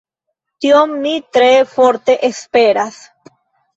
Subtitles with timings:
[0.65, 2.99] Tion mi tre forte esperas.